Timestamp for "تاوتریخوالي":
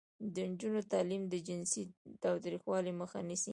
2.23-2.91